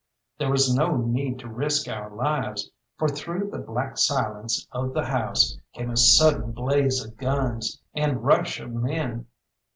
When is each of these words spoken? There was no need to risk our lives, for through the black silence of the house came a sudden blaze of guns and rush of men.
There 0.39 0.49
was 0.49 0.73
no 0.73 0.97
need 0.97 1.37
to 1.41 1.47
risk 1.47 1.87
our 1.87 2.09
lives, 2.09 2.71
for 2.97 3.07
through 3.07 3.51
the 3.51 3.59
black 3.59 3.99
silence 3.99 4.67
of 4.71 4.95
the 4.95 5.05
house 5.05 5.55
came 5.73 5.91
a 5.91 5.95
sudden 5.95 6.53
blaze 6.53 7.05
of 7.05 7.17
guns 7.17 7.79
and 7.93 8.23
rush 8.23 8.59
of 8.59 8.73
men. 8.73 9.27